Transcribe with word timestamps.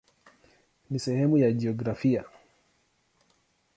Ni 0.89 0.99
sehemu 0.99 1.37
ya 1.37 1.51
jiografia. 1.51 2.25